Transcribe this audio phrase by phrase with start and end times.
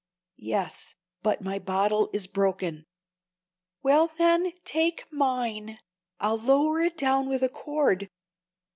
[0.39, 2.87] "Yes, but my bottle is broken."
[3.83, 5.77] "Well, then, take mine.
[6.19, 8.09] I'll lower it down with a cord.